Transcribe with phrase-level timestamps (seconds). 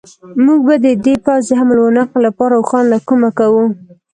[0.45, 3.63] موږ به د دې پوځ د حمل و نقل لپاره اوښان له کومه کوو.